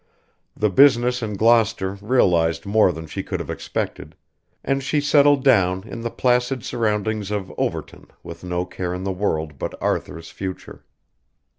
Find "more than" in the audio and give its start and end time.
2.65-3.05